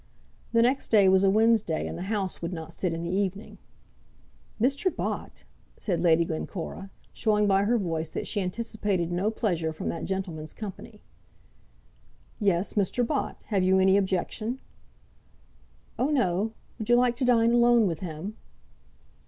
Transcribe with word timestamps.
The 0.51 0.63
next 0.63 0.89
day 0.89 1.07
was 1.07 1.23
a 1.23 1.29
Wednesday, 1.29 1.85
and 1.85 1.95
the 1.95 2.01
House 2.09 2.41
would 2.41 2.51
not 2.51 2.73
sit 2.73 2.91
in 2.91 3.03
the 3.03 3.11
evening. 3.11 3.59
"Mr. 4.59 4.89
Bott!" 4.89 5.43
said 5.77 6.01
Lady 6.01 6.25
Glencora, 6.25 6.89
showing 7.13 7.45
by 7.45 7.65
her 7.65 7.77
voice 7.77 8.09
that 8.09 8.25
she 8.25 8.41
anticipated 8.41 9.11
no 9.11 9.29
pleasure 9.29 9.71
from 9.71 9.89
that 9.89 10.05
gentleman's 10.05 10.55
company. 10.55 11.01
"Yes, 12.39 12.73
Mr. 12.73 13.05
Bott. 13.05 13.43
Have 13.49 13.63
you 13.63 13.77
any 13.77 13.95
objection?" 13.95 14.59
"Oh, 15.99 16.09
no. 16.09 16.53
Would 16.79 16.89
you 16.89 16.95
like 16.95 17.15
to 17.17 17.25
dine 17.25 17.51
alone 17.51 17.85
with 17.85 17.99
him?" 17.99 18.35